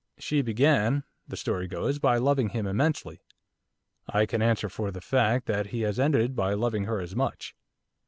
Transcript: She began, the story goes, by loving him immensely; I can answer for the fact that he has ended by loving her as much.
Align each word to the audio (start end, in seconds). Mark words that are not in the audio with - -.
She 0.17 0.41
began, 0.41 1.03
the 1.27 1.37
story 1.37 1.67
goes, 1.67 1.99
by 1.99 2.17
loving 2.17 2.49
him 2.49 2.65
immensely; 2.65 3.21
I 4.09 4.25
can 4.25 4.41
answer 4.41 4.67
for 4.67 4.89
the 4.89 4.99
fact 4.99 5.45
that 5.45 5.67
he 5.67 5.81
has 5.81 5.99
ended 5.99 6.35
by 6.35 6.55
loving 6.55 6.85
her 6.85 6.99
as 6.99 7.15
much. 7.15 7.53